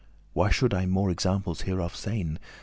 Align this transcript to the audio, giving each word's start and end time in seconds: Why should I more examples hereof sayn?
Why 0.33 0.49
should 0.49 0.73
I 0.73 0.87
more 0.87 1.11
examples 1.11 1.61
hereof 1.61 1.93
sayn? 1.95 2.39